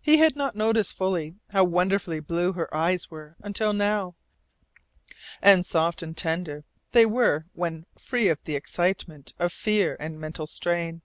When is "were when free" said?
7.04-8.28